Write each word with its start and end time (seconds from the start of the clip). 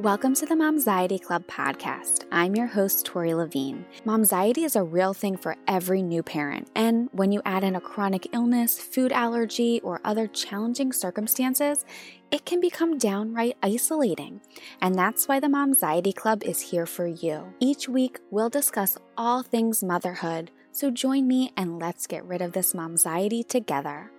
Welcome 0.00 0.32
to 0.36 0.46
the 0.46 0.54
Momxiety 0.54 1.20
Club 1.20 1.46
podcast. 1.46 2.24
I'm 2.32 2.56
your 2.56 2.68
host, 2.68 3.04
Tori 3.04 3.34
Levine. 3.34 3.84
Momxiety 4.06 4.64
is 4.64 4.74
a 4.74 4.82
real 4.82 5.12
thing 5.12 5.36
for 5.36 5.56
every 5.68 6.00
new 6.00 6.22
parent, 6.22 6.70
and 6.74 7.10
when 7.12 7.32
you 7.32 7.42
add 7.44 7.64
in 7.64 7.76
a 7.76 7.82
chronic 7.82 8.26
illness, 8.32 8.78
food 8.78 9.12
allergy, 9.12 9.78
or 9.82 10.00
other 10.02 10.26
challenging 10.26 10.90
circumstances, 10.94 11.84
it 12.30 12.46
can 12.46 12.62
become 12.62 12.96
downright 12.96 13.58
isolating. 13.62 14.40
And 14.80 14.94
that's 14.94 15.28
why 15.28 15.38
the 15.38 15.48
Momxiety 15.48 16.14
Club 16.14 16.44
is 16.44 16.62
here 16.62 16.86
for 16.86 17.06
you. 17.06 17.52
Each 17.60 17.86
week, 17.86 18.20
we'll 18.30 18.48
discuss 18.48 18.96
all 19.18 19.42
things 19.42 19.84
motherhood, 19.84 20.50
so 20.72 20.90
join 20.90 21.28
me 21.28 21.52
and 21.58 21.78
let's 21.78 22.06
get 22.06 22.24
rid 22.24 22.40
of 22.40 22.52
this 22.52 22.72
momxiety 22.72 23.46
together. 23.46 24.10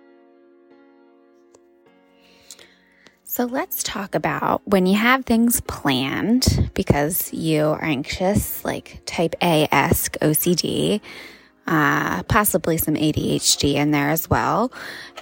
So 3.32 3.46
let's 3.46 3.82
talk 3.82 4.14
about 4.14 4.60
when 4.66 4.84
you 4.84 4.94
have 4.94 5.24
things 5.24 5.62
planned 5.62 6.70
because 6.74 7.32
you 7.32 7.64
are 7.64 7.82
anxious, 7.82 8.62
like 8.62 9.00
type 9.06 9.34
A 9.40 9.66
esque 9.72 10.18
OCD, 10.18 11.00
uh, 11.66 12.24
possibly 12.24 12.76
some 12.76 12.92
ADHD 12.92 13.76
in 13.76 13.90
there 13.90 14.10
as 14.10 14.28
well. 14.28 14.70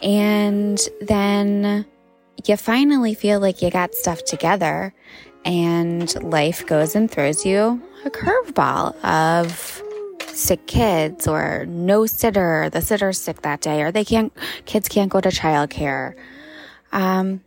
And 0.02 0.77
then 1.00 1.86
you 2.45 2.56
finally 2.56 3.14
feel 3.14 3.38
like 3.38 3.62
you 3.62 3.70
got 3.70 3.95
stuff 3.95 4.24
together 4.24 4.92
and 5.45 6.12
life 6.20 6.66
goes 6.66 6.97
and 6.97 7.08
throws 7.08 7.47
you 7.47 7.80
a 8.05 8.11
curveball 8.11 8.97
of 9.05 9.84
sick 10.34 10.66
kids 10.66 11.28
or 11.28 11.64
no 11.66 12.06
sitter, 12.06 12.70
the 12.70 12.80
sitter's 12.80 13.20
sick 13.20 13.42
that 13.42 13.61
day, 13.61 13.83
or 13.83 13.92
they 13.92 14.05
can't, 14.05 14.36
kids 14.64 14.88
can't 14.88 15.12
go 15.12 15.20
to 15.20 15.28
childcare. 15.28 16.16
Um, 16.91 17.42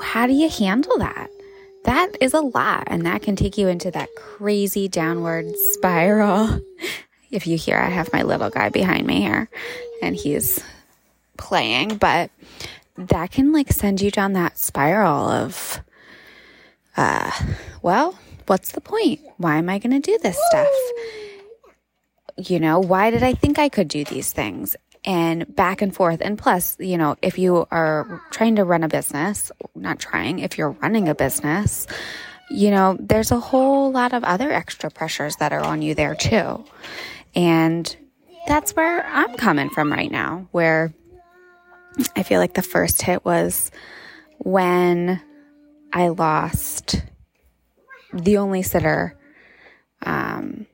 how 0.00 0.26
do 0.26 0.32
you 0.32 0.48
handle 0.48 0.98
that? 0.98 1.30
That 1.84 2.12
is 2.20 2.34
a 2.34 2.40
lot, 2.40 2.84
and 2.88 3.06
that 3.06 3.22
can 3.22 3.36
take 3.36 3.56
you 3.56 3.68
into 3.68 3.90
that 3.92 4.08
crazy 4.16 4.88
downward 4.88 5.46
spiral. 5.72 6.60
if 7.30 7.46
you 7.46 7.56
hear, 7.56 7.78
I 7.78 7.88
have 7.88 8.12
my 8.12 8.22
little 8.22 8.50
guy 8.50 8.68
behind 8.68 9.06
me 9.06 9.22
here, 9.22 9.48
and 10.02 10.16
he's 10.16 10.62
playing, 11.36 11.96
but 11.96 12.30
that 12.96 13.30
can 13.30 13.52
like 13.52 13.72
send 13.72 14.00
you 14.00 14.10
down 14.10 14.32
that 14.32 14.58
spiral 14.58 15.28
of, 15.28 15.80
uh, 16.96 17.30
well, 17.80 18.18
what's 18.46 18.72
the 18.72 18.80
point? 18.80 19.20
Why 19.36 19.56
am 19.56 19.68
I 19.68 19.78
going 19.78 20.00
to 20.00 20.10
do 20.10 20.18
this 20.20 20.38
stuff? 20.48 20.66
You 22.36 22.60
know, 22.60 22.80
why 22.80 23.10
did 23.10 23.22
I 23.22 23.34
think 23.34 23.58
I 23.58 23.68
could 23.68 23.88
do 23.88 24.04
these 24.04 24.32
things? 24.32 24.76
And 25.08 25.56
back 25.56 25.80
and 25.80 25.94
forth. 25.94 26.20
And 26.20 26.36
plus, 26.36 26.76
you 26.78 26.98
know, 26.98 27.16
if 27.22 27.38
you 27.38 27.66
are 27.70 28.22
trying 28.30 28.56
to 28.56 28.64
run 28.64 28.84
a 28.84 28.88
business, 28.88 29.50
not 29.74 29.98
trying, 29.98 30.40
if 30.40 30.58
you're 30.58 30.72
running 30.72 31.08
a 31.08 31.14
business, 31.14 31.86
you 32.50 32.70
know, 32.70 32.94
there's 33.00 33.30
a 33.30 33.40
whole 33.40 33.90
lot 33.90 34.12
of 34.12 34.22
other 34.22 34.52
extra 34.52 34.90
pressures 34.90 35.36
that 35.36 35.50
are 35.50 35.62
on 35.64 35.80
you 35.80 35.94
there 35.94 36.14
too. 36.14 36.62
And 37.34 37.96
that's 38.46 38.76
where 38.76 39.02
I'm 39.06 39.34
coming 39.36 39.70
from 39.70 39.90
right 39.90 40.12
now, 40.12 40.46
where 40.52 40.92
I 42.14 42.22
feel 42.22 42.38
like 42.38 42.52
the 42.52 42.62
first 42.62 43.00
hit 43.00 43.24
was 43.24 43.70
when 44.36 45.22
I 45.90 46.08
lost 46.08 47.02
the 48.12 48.36
only 48.36 48.62
sitter 48.62 49.18
um, 50.04 50.66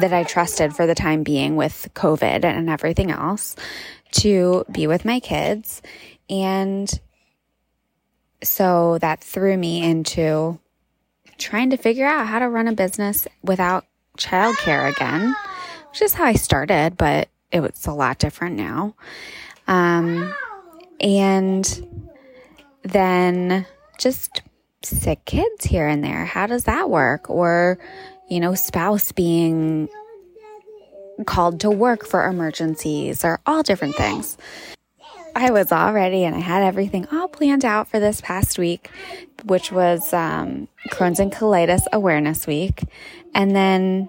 that 0.00 0.12
I 0.12 0.24
trusted 0.24 0.74
for 0.74 0.86
the 0.86 0.94
time 0.94 1.22
being 1.22 1.56
with 1.56 1.88
COVID 1.94 2.44
and 2.44 2.70
everything 2.70 3.10
else 3.10 3.56
to 4.12 4.64
be 4.70 4.86
with 4.86 5.04
my 5.04 5.20
kids. 5.20 5.82
And 6.28 6.90
so 8.42 8.98
that 8.98 9.22
threw 9.22 9.56
me 9.56 9.82
into 9.82 10.58
trying 11.38 11.70
to 11.70 11.76
figure 11.76 12.06
out 12.06 12.26
how 12.26 12.38
to 12.38 12.48
run 12.48 12.68
a 12.68 12.72
business 12.72 13.26
without 13.42 13.84
childcare 14.16 14.90
again, 14.90 15.34
which 15.90 16.02
is 16.02 16.14
how 16.14 16.24
I 16.24 16.34
started, 16.34 16.96
but 16.96 17.28
it 17.52 17.60
was 17.60 17.86
a 17.86 17.92
lot 17.92 18.18
different 18.18 18.56
now. 18.56 18.94
Um, 19.68 20.34
and 21.00 21.88
then 22.82 23.66
just 23.98 24.42
sick 24.82 25.24
kids 25.24 25.64
here 25.64 25.86
and 25.86 26.02
there. 26.02 26.24
How 26.24 26.46
does 26.46 26.64
that 26.64 26.88
work? 26.88 27.28
Or, 27.28 27.78
you 28.28 28.40
know, 28.40 28.54
spouse 28.54 29.12
being 29.12 29.88
called 31.24 31.60
to 31.60 31.70
work 31.70 32.06
for 32.06 32.26
emergencies 32.26 33.24
or 33.24 33.40
all 33.46 33.62
different 33.62 33.94
things. 33.94 34.36
I 35.34 35.50
was 35.50 35.70
all 35.70 35.92
ready 35.92 36.24
and 36.24 36.34
I 36.34 36.40
had 36.40 36.62
everything 36.62 37.06
all 37.12 37.28
planned 37.28 37.64
out 37.64 37.88
for 37.88 38.00
this 38.00 38.20
past 38.22 38.58
week, 38.58 38.90
which 39.44 39.70
was 39.70 40.12
um, 40.14 40.68
Crohn's 40.88 41.20
and 41.20 41.30
Colitis 41.30 41.82
Awareness 41.92 42.46
Week. 42.46 42.84
And 43.34 43.54
then 43.54 44.08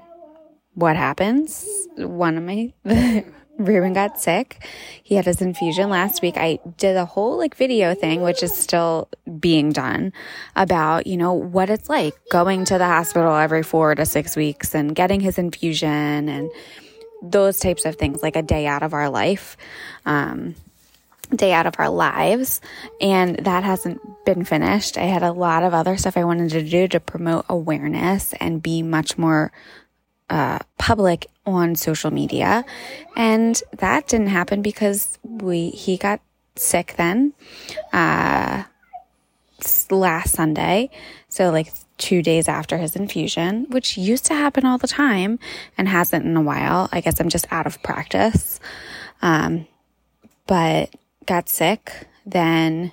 what 0.73 0.95
happens? 0.95 1.67
One 1.97 2.37
of 2.37 2.43
my 2.43 2.73
Ruben 3.57 3.93
got 3.93 4.19
sick. 4.19 4.65
He 5.03 5.15
had 5.15 5.25
his 5.25 5.41
infusion 5.41 5.89
last 5.89 6.21
week. 6.21 6.37
I 6.37 6.59
did 6.77 6.95
a 6.95 7.05
whole 7.05 7.37
like 7.37 7.55
video 7.55 7.95
thing, 7.95 8.21
which 8.21 8.43
is 8.43 8.55
still 8.55 9.09
being 9.39 9.71
done 9.71 10.13
about, 10.55 11.07
you 11.07 11.17
know, 11.17 11.33
what 11.33 11.69
it's 11.69 11.89
like 11.89 12.13
going 12.31 12.65
to 12.65 12.77
the 12.77 12.85
hospital 12.85 13.35
every 13.35 13.63
four 13.63 13.95
to 13.95 14.05
six 14.05 14.35
weeks 14.35 14.75
and 14.75 14.95
getting 14.95 15.19
his 15.19 15.37
infusion 15.37 16.29
and 16.29 16.51
those 17.21 17.59
types 17.59 17.85
of 17.85 17.95
things, 17.95 18.21
like 18.21 18.35
a 18.35 18.43
day 18.43 18.67
out 18.67 18.83
of 18.83 18.93
our 18.93 19.09
life. 19.09 19.57
Um, 20.05 20.55
day 21.35 21.51
out 21.51 21.65
of 21.65 21.75
our 21.77 21.89
lives 21.89 22.61
and 23.01 23.35
that 23.39 23.63
hasn't 23.63 23.99
been 24.25 24.45
finished. 24.45 24.97
I 24.97 25.03
had 25.03 25.23
a 25.23 25.33
lot 25.33 25.63
of 25.63 25.73
other 25.73 25.97
stuff 25.97 26.15
I 26.15 26.23
wanted 26.23 26.51
to 26.51 26.63
do 26.63 26.87
to 26.87 26.99
promote 27.01 27.45
awareness 27.49 28.33
and 28.39 28.63
be 28.63 28.81
much 28.81 29.17
more 29.17 29.51
uh, 30.29 30.59
public 30.77 31.27
on 31.45 31.75
social 31.75 32.11
media, 32.11 32.65
and 33.15 33.61
that 33.77 34.07
didn't 34.07 34.27
happen 34.27 34.61
because 34.61 35.17
we 35.23 35.69
he 35.69 35.97
got 35.97 36.19
sick 36.55 36.95
then, 36.97 37.33
uh, 37.93 38.63
last 39.89 40.33
Sunday. 40.33 40.89
So 41.29 41.49
like 41.51 41.71
two 41.97 42.21
days 42.21 42.47
after 42.47 42.77
his 42.77 42.95
infusion, 42.95 43.65
which 43.69 43.97
used 43.97 44.25
to 44.25 44.35
happen 44.35 44.65
all 44.65 44.77
the 44.77 44.87
time 44.87 45.39
and 45.77 45.87
hasn't 45.87 46.25
in 46.25 46.37
a 46.37 46.41
while. 46.41 46.89
I 46.91 47.01
guess 47.01 47.19
I'm 47.19 47.29
just 47.29 47.47
out 47.51 47.65
of 47.65 47.81
practice. 47.81 48.59
Um, 49.21 49.67
but 50.45 50.93
got 51.25 51.49
sick, 51.49 52.07
then 52.25 52.91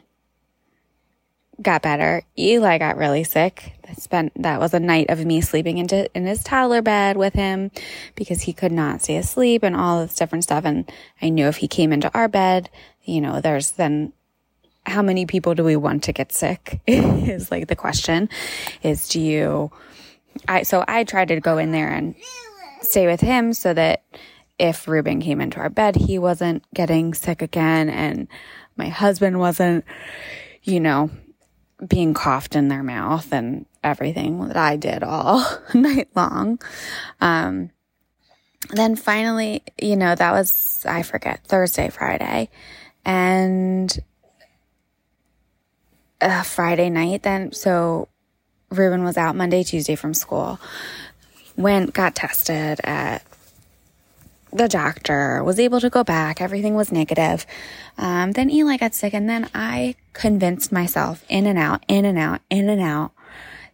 got 1.61 1.83
better. 1.83 2.23
Eli 2.39 2.79
got 2.79 2.97
really 2.97 3.25
sick. 3.25 3.73
Spent 3.97 4.33
that 4.43 4.61
was 4.61 4.75
a 4.75 4.81
night 4.81 5.11
of 5.11 5.25
me 5.25 5.41
sleeping 5.41 5.79
into 5.79 6.11
in 6.17 6.27
his 6.27 6.43
toddler 6.43 6.83
bed 6.83 7.17
with 7.17 7.35
him 7.35 7.71
because 8.17 8.43
he 8.43 8.53
could 8.53 8.73
not 8.73 9.03
stay 9.03 9.17
asleep 9.17 9.63
and 9.63 9.77
all 9.77 10.03
this 10.03 10.17
different 10.17 10.45
stuff. 10.45 10.65
And 10.65 10.91
I 11.23 11.29
knew 11.29 11.47
if 11.47 11.59
he 11.59 11.69
came 11.69 11.93
into 11.93 12.13
our 12.13 12.27
bed, 12.27 12.71
you 13.05 13.21
know, 13.21 13.41
there's 13.41 13.73
then 13.73 14.13
how 14.87 15.03
many 15.03 15.27
people 15.27 15.55
do 15.55 15.65
we 15.65 15.77
want 15.77 16.03
to 16.05 16.13
get 16.13 16.33
sick 16.33 16.81
is 16.87 17.51
like 17.51 17.69
the 17.69 17.77
question 17.77 18.29
is 18.83 19.09
do 19.09 19.19
you 19.19 19.71
I 20.49 20.63
so 20.63 20.85
I 20.87 21.05
tried 21.05 21.29
to 21.29 21.41
go 21.41 21.59
in 21.59 21.73
there 21.73 21.89
and 21.89 22.15
stay 22.83 23.07
with 23.07 23.21
him 23.21 23.53
so 23.53 23.73
that 23.73 24.03
if 24.59 24.87
Ruben 24.87 25.21
came 25.21 25.41
into 25.41 25.59
our 25.59 25.71
bed, 25.71 25.97
he 25.97 26.19
wasn't 26.19 26.65
getting 26.75 27.15
sick 27.15 27.43
again 27.43 27.89
and 27.89 28.29
my 28.77 28.89
husband 28.89 29.39
wasn't, 29.39 29.85
you 30.63 30.81
know, 30.81 31.11
being 31.87 32.15
coughed 32.15 32.57
in 32.57 32.69
their 32.69 32.83
mouth 32.83 33.33
and 33.33 33.67
everything 33.83 34.49
that 34.49 34.57
I 34.57 34.77
did 34.77 35.03
all 35.03 35.45
night 35.75 36.09
long. 36.15 36.61
Um, 37.21 37.71
then 38.71 38.97
finally, 38.97 39.63
you 39.81 39.97
know, 39.97 40.15
that 40.15 40.33
was, 40.33 40.85
I 40.89 41.03
forget, 41.03 41.45
Thursday, 41.45 41.91
Friday. 41.91 42.49
And 43.05 43.97
uh, 46.21 46.43
Friday 46.43 46.89
night, 46.89 47.23
then, 47.23 47.53
so 47.53 48.09
Ruben 48.71 49.05
was 49.05 49.19
out 49.19 49.37
Monday, 49.37 49.63
Tuesday 49.63 49.97
from 49.97 50.15
school. 50.15 50.59
Went, 51.57 51.93
got 51.93 52.15
tested 52.15 52.81
at 52.85 53.23
the 54.55 54.69
doctor, 54.69 55.43
was 55.43 55.59
able 55.59 55.81
to 55.81 55.91
go 55.91 56.05
back. 56.05 56.41
Everything 56.41 56.75
was 56.75 56.93
negative. 56.93 57.45
Um, 57.99 58.33
then 58.33 58.49
Eli 58.49 58.77
got 58.77 58.95
sick, 58.95 59.13
and 59.13 59.29
then 59.29 59.51
I 59.53 59.97
convinced 60.13 60.71
myself 60.71 61.25
in 61.29 61.47
and 61.47 61.59
out, 61.59 61.85
in 61.89 62.05
and 62.05 62.17
out, 62.17 62.41
in 62.49 62.69
and 62.69 62.81
out 62.81 63.11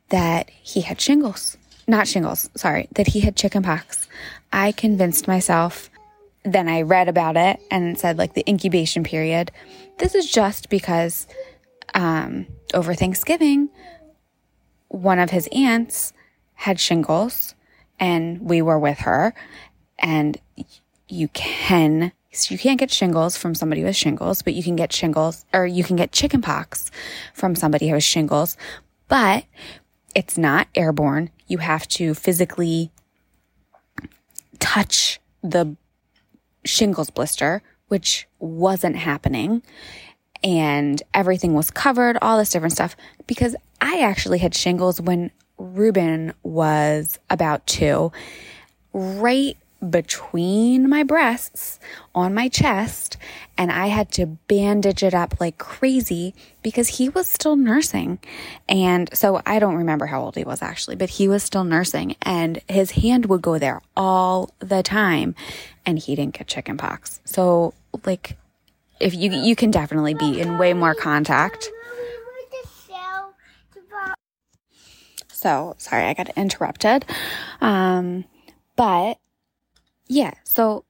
that 0.08 0.50
he 0.50 0.80
had 0.80 1.00
shingles. 1.00 1.58
Not 1.86 2.08
shingles, 2.08 2.48
sorry, 2.56 2.88
that 2.94 3.08
he 3.08 3.20
had 3.20 3.36
chickenpox. 3.36 4.08
I 4.52 4.72
convinced 4.72 5.28
myself. 5.28 5.90
Then 6.44 6.68
I 6.68 6.82
read 6.82 7.08
about 7.08 7.36
it 7.36 7.60
and 7.70 7.98
said, 7.98 8.16
like, 8.16 8.32
the 8.32 8.48
incubation 8.48 9.04
period. 9.04 9.52
This 9.98 10.14
is 10.14 10.30
just 10.30 10.70
because 10.70 11.26
um, 11.92 12.46
over 12.72 12.94
Thanksgiving, 12.94 13.68
one 14.88 15.18
of 15.18 15.28
his 15.28 15.46
aunts 15.52 16.14
had 16.54 16.80
shingles 16.80 17.54
and 17.98 18.40
we 18.40 18.62
were 18.62 18.78
with 18.78 19.00
her 19.00 19.34
and 20.00 20.38
you 21.08 21.28
can 21.28 22.12
you 22.48 22.58
can't 22.58 22.78
get 22.78 22.92
shingles 22.92 23.36
from 23.36 23.54
somebody 23.54 23.82
with 23.82 23.96
shingles, 23.96 24.42
but 24.42 24.54
you 24.54 24.62
can 24.62 24.76
get 24.76 24.92
shingles 24.92 25.44
or 25.52 25.66
you 25.66 25.82
can 25.82 25.96
get 25.96 26.12
chickenpox 26.12 26.90
from 27.34 27.56
somebody 27.56 27.88
who 27.88 27.94
has 27.94 28.04
shingles. 28.04 28.56
But 29.08 29.44
it's 30.14 30.38
not 30.38 30.68
airborne. 30.76 31.30
You 31.48 31.58
have 31.58 31.88
to 31.88 32.14
physically 32.14 32.92
touch 34.60 35.20
the 35.42 35.76
shingles 36.64 37.10
blister, 37.10 37.62
which 37.88 38.28
wasn't 38.38 38.96
happening. 38.96 39.62
And 40.44 41.02
everything 41.12 41.54
was 41.54 41.70
covered, 41.70 42.16
all 42.22 42.38
this 42.38 42.50
different 42.50 42.72
stuff. 42.72 42.96
Because 43.26 43.56
I 43.80 44.00
actually 44.00 44.38
had 44.38 44.54
shingles 44.54 45.00
when 45.00 45.32
Ruben 45.58 46.32
was 46.42 47.18
about 47.28 47.66
two, 47.66 48.12
right 48.92 49.56
between 49.88 50.88
my 50.88 51.02
breasts 51.02 51.80
on 52.14 52.34
my 52.34 52.48
chest 52.48 53.16
and 53.56 53.72
I 53.72 53.86
had 53.86 54.12
to 54.12 54.26
bandage 54.26 55.02
it 55.02 55.14
up 55.14 55.40
like 55.40 55.56
crazy 55.58 56.34
because 56.62 56.88
he 56.88 57.08
was 57.08 57.26
still 57.28 57.56
nursing. 57.56 58.18
And 58.68 59.08
so 59.16 59.40
I 59.46 59.58
don't 59.58 59.76
remember 59.76 60.06
how 60.06 60.20
old 60.20 60.36
he 60.36 60.44
was 60.44 60.60
actually, 60.60 60.96
but 60.96 61.10
he 61.10 61.28
was 61.28 61.42
still 61.42 61.64
nursing 61.64 62.16
and 62.22 62.60
his 62.68 62.90
hand 62.92 63.26
would 63.26 63.42
go 63.42 63.58
there 63.58 63.80
all 63.96 64.50
the 64.58 64.82
time 64.82 65.34
and 65.86 65.98
he 65.98 66.14
didn't 66.14 66.34
get 66.36 66.46
chicken 66.46 66.76
pox. 66.76 67.20
So 67.24 67.72
like 68.04 68.36
if 69.00 69.14
you 69.14 69.30
you 69.32 69.56
can 69.56 69.70
definitely 69.70 70.14
be 70.14 70.40
in 70.40 70.58
way 70.58 70.74
more 70.74 70.94
contact. 70.94 71.70
So 75.32 75.74
sorry, 75.78 76.04
I 76.04 76.12
got 76.12 76.28
interrupted. 76.36 77.06
Um, 77.62 78.26
but 78.76 79.16
yeah, 80.10 80.32
so 80.42 80.84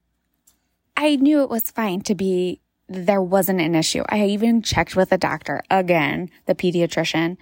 I 0.97 1.15
knew 1.15 1.43
it 1.43 1.49
was 1.49 1.69
fine 1.69 2.01
to 2.01 2.15
be, 2.15 2.59
there 2.89 3.21
wasn't 3.21 3.61
an 3.61 3.75
issue. 3.75 4.03
I 4.09 4.25
even 4.25 4.63
checked 4.63 4.95
with 4.95 5.11
the 5.11 5.17
doctor 5.17 5.61
again, 5.69 6.31
the 6.47 6.55
pediatrician, 6.55 7.37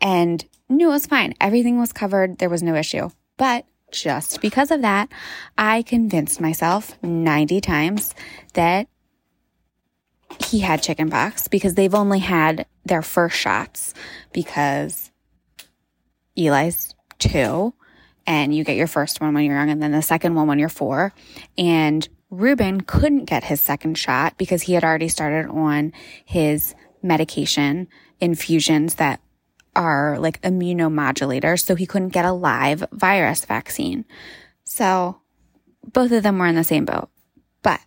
and 0.00 0.44
knew 0.68 0.88
it 0.88 0.92
was 0.92 1.06
fine. 1.06 1.34
Everything 1.40 1.80
was 1.80 1.92
covered. 1.92 2.38
There 2.38 2.48
was 2.48 2.62
no 2.62 2.76
issue. 2.76 3.10
But 3.36 3.66
just 3.90 4.40
because 4.40 4.70
of 4.70 4.82
that, 4.82 5.08
I 5.58 5.82
convinced 5.82 6.40
myself 6.40 6.96
90 7.02 7.60
times 7.60 8.14
that 8.54 8.86
he 10.48 10.60
had 10.60 10.80
chickenpox 10.80 11.48
because 11.48 11.74
they've 11.74 11.94
only 11.94 12.20
had 12.20 12.66
their 12.84 13.02
first 13.02 13.36
shots 13.36 13.94
because 14.32 15.10
Eli's 16.36 16.94
two 17.18 17.74
and 18.26 18.54
you 18.54 18.64
get 18.64 18.76
your 18.76 18.86
first 18.86 19.20
one 19.20 19.34
when 19.34 19.44
you're 19.44 19.56
young 19.56 19.70
and 19.70 19.82
then 19.82 19.92
the 19.92 20.02
second 20.02 20.34
one 20.34 20.46
when 20.46 20.58
you're 20.58 20.68
four. 20.68 21.12
And 21.56 22.06
Ruben 22.30 22.80
couldn't 22.80 23.26
get 23.26 23.44
his 23.44 23.60
second 23.60 23.96
shot 23.96 24.36
because 24.36 24.62
he 24.62 24.72
had 24.72 24.84
already 24.84 25.08
started 25.08 25.48
on 25.48 25.92
his 26.24 26.74
medication 27.02 27.88
infusions 28.20 28.96
that 28.96 29.20
are 29.76 30.18
like 30.18 30.40
immunomodulators. 30.42 31.64
So 31.64 31.74
he 31.74 31.86
couldn't 31.86 32.08
get 32.08 32.24
a 32.24 32.32
live 32.32 32.84
virus 32.92 33.44
vaccine. 33.44 34.04
So 34.64 35.20
both 35.92 36.10
of 36.10 36.22
them 36.22 36.38
were 36.38 36.46
in 36.46 36.56
the 36.56 36.64
same 36.64 36.84
boat, 36.84 37.10
but 37.62 37.80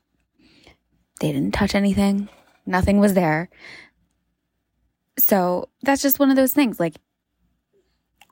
they 1.20 1.32
didn't 1.32 1.54
touch 1.54 1.76
anything. 1.76 2.30
Nothing 2.66 3.00
was 3.00 3.14
there. 3.14 3.50
So 5.18 5.68
that's 5.82 6.02
just 6.02 6.20
one 6.20 6.30
of 6.30 6.38
those 6.38 6.54
things. 6.54 6.80
Like 6.80 6.96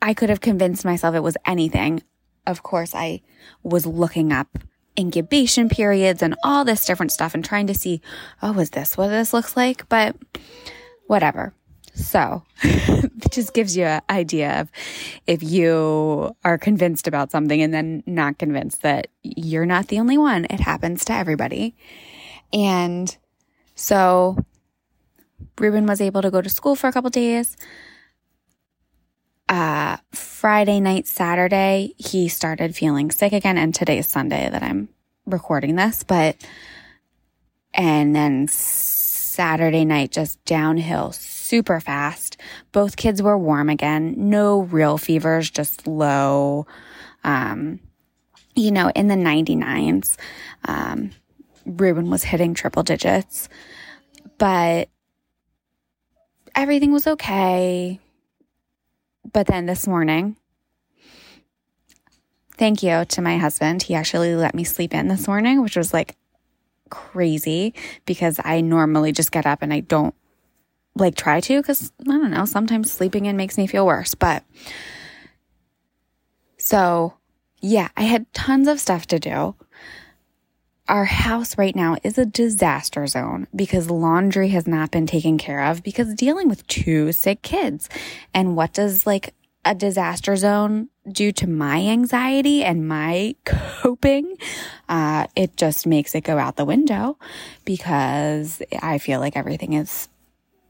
I 0.07 0.13
could 0.13 0.29
have 0.29 0.39
convinced 0.39 0.85
myself 0.85 1.15
it 1.15 1.19
was 1.19 1.35
anything. 1.45 2.01
Of 2.45 2.63
course, 2.63 2.95
I 2.95 3.19
was 3.61 3.85
looking 3.85 4.31
up 4.31 4.57
incubation 4.97 5.67
periods 5.67 6.23
and 6.23 6.33
all 6.45 6.63
this 6.63 6.85
different 6.85 7.11
stuff 7.11 7.33
and 7.33 7.43
trying 7.43 7.67
to 7.67 7.73
see, 7.73 7.99
oh, 8.41 8.57
is 8.57 8.69
this 8.69 8.95
what 8.95 9.09
this 9.09 9.33
looks 9.33 9.57
like? 9.57 9.89
But 9.89 10.15
whatever. 11.07 11.53
So 11.93 12.43
it 12.63 13.31
just 13.31 13.53
gives 13.53 13.75
you 13.75 13.83
an 13.83 14.01
idea 14.09 14.61
of 14.61 14.71
if 15.27 15.43
you 15.43 16.33
are 16.45 16.57
convinced 16.57 17.09
about 17.09 17.29
something 17.29 17.61
and 17.61 17.73
then 17.73 18.01
not 18.05 18.37
convinced 18.37 18.83
that 18.83 19.07
you're 19.23 19.65
not 19.65 19.89
the 19.89 19.99
only 19.99 20.17
one. 20.17 20.45
It 20.49 20.61
happens 20.61 21.03
to 21.05 21.13
everybody. 21.13 21.75
And 22.53 23.13
so 23.75 24.37
Ruben 25.59 25.85
was 25.85 25.99
able 25.99 26.21
to 26.21 26.31
go 26.31 26.41
to 26.41 26.49
school 26.49 26.77
for 26.77 26.87
a 26.87 26.93
couple 26.93 27.09
days 27.09 27.57
uh, 29.49 29.97
Friday 30.11 30.79
night, 30.79 31.07
Saturday, 31.07 31.93
he 31.97 32.27
started 32.27 32.75
feeling 32.75 33.11
sick 33.11 33.33
again. 33.33 33.57
And 33.57 33.73
today's 33.73 34.07
Sunday 34.07 34.49
that 34.49 34.63
I'm 34.63 34.89
recording 35.25 35.75
this, 35.75 36.03
but, 36.03 36.35
and 37.73 38.15
then 38.15 38.47
Saturday 38.47 39.85
night, 39.85 40.11
just 40.11 40.43
downhill 40.45 41.11
super 41.11 41.79
fast. 41.79 42.37
Both 42.71 42.97
kids 42.97 43.21
were 43.21 43.37
warm 43.37 43.69
again. 43.69 44.15
No 44.17 44.61
real 44.61 44.97
fevers, 44.97 45.49
just 45.49 45.87
low, 45.87 46.67
um, 47.23 47.79
you 48.55 48.71
know, 48.71 48.91
in 48.95 49.07
the 49.07 49.15
99s. 49.15 50.17
Um, 50.65 51.11
Ruben 51.65 52.09
was 52.09 52.23
hitting 52.23 52.53
triple 52.53 52.83
digits, 52.83 53.47
but 54.37 54.89
everything 56.55 56.91
was 56.91 57.07
okay 57.07 57.99
but 59.31 59.47
then 59.47 59.65
this 59.65 59.87
morning, 59.87 60.35
thank 62.57 62.83
you 62.83 63.05
to 63.05 63.21
my 63.21 63.37
husband. 63.37 63.83
He 63.83 63.95
actually 63.95 64.35
let 64.35 64.55
me 64.55 64.63
sleep 64.63 64.93
in 64.93 65.07
this 65.07 65.27
morning, 65.27 65.61
which 65.61 65.75
was 65.75 65.93
like 65.93 66.15
crazy 66.89 67.73
because 68.05 68.39
I 68.43 68.61
normally 68.61 69.11
just 69.11 69.31
get 69.31 69.45
up 69.45 69.61
and 69.61 69.73
I 69.73 69.81
don't 69.81 70.15
like 70.95 71.15
try 71.15 71.39
to 71.41 71.61
because 71.61 71.91
I 72.01 72.11
don't 72.11 72.31
know, 72.31 72.45
sometimes 72.45 72.91
sleeping 72.91 73.25
in 73.25 73.37
makes 73.37 73.57
me 73.57 73.67
feel 73.67 73.85
worse. 73.85 74.15
But 74.15 74.43
so 76.57 77.13
yeah, 77.61 77.89
I 77.97 78.03
had 78.03 78.31
tons 78.33 78.67
of 78.67 78.79
stuff 78.79 79.07
to 79.07 79.19
do. 79.19 79.55
Our 80.87 81.03
house 81.03 81.57
right 81.57 81.75
now 81.75 81.97
is 82.03 82.17
a 82.17 82.25
disaster 82.25 83.05
zone 83.07 83.47
because 83.53 83.89
laundry 83.89 84.49
has 84.49 84.65
not 84.65 84.89
been 84.89 85.05
taken 85.05 85.37
care 85.37 85.65
of 85.65 85.83
because 85.83 86.13
dealing 86.13 86.47
with 86.47 86.65
two 86.67 87.11
sick 87.11 87.41
kids. 87.41 87.89
And 88.33 88.55
what 88.55 88.71
does 88.71 89.05
like 89.05 89.33
a 89.65 89.75
disaster 89.75 90.37
zone 90.37 90.87
do 91.11 91.33
to 91.33 91.47
my 91.47 91.79
anxiety 91.79 92.63
and 92.63 92.87
my 92.87 93.35
coping? 93.45 94.37
Uh, 94.87 95.27
it 95.35 95.57
just 95.57 95.85
makes 95.85 96.15
it 96.15 96.21
go 96.21 96.37
out 96.37 96.55
the 96.55 96.63
window 96.63 97.17
because 97.65 98.61
I 98.81 98.97
feel 98.97 99.19
like 99.19 99.35
everything 99.35 99.73
is, 99.73 100.07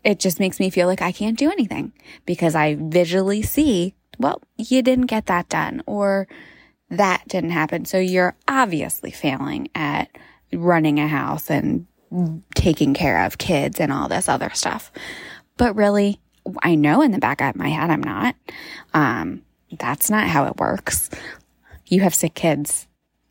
it 0.03 0.19
just 0.19 0.39
makes 0.39 0.59
me 0.59 0.71
feel 0.71 0.87
like 0.87 1.01
I 1.03 1.11
can't 1.11 1.37
do 1.37 1.51
anything 1.51 1.93
because 2.25 2.55
I 2.55 2.75
visually 2.79 3.43
see, 3.43 3.93
well, 4.17 4.41
you 4.57 4.81
didn't 4.81 5.05
get 5.05 5.27
that 5.27 5.47
done 5.47 5.83
or, 5.85 6.27
that 6.89 7.27
didn't 7.27 7.51
happen. 7.51 7.85
So 7.85 7.97
you're 7.97 8.35
obviously 8.47 9.11
failing 9.11 9.69
at 9.75 10.09
running 10.53 10.99
a 10.99 11.07
house 11.07 11.49
and 11.49 11.85
taking 12.55 12.93
care 12.93 13.25
of 13.25 13.37
kids 13.37 13.79
and 13.79 13.91
all 13.91 14.07
this 14.07 14.29
other 14.29 14.49
stuff. 14.53 14.91
But 15.57 15.75
really, 15.75 16.19
I 16.63 16.75
know 16.75 17.01
in 17.01 17.11
the 17.11 17.17
back 17.19 17.41
of 17.41 17.55
my 17.55 17.69
head 17.69 17.89
I'm 17.89 18.03
not. 18.03 18.35
Um, 18.93 19.41
that's 19.77 20.09
not 20.09 20.27
how 20.27 20.45
it 20.45 20.57
works. 20.57 21.09
You 21.85 22.01
have 22.01 22.15
sick 22.15 22.33
kids, 22.35 22.87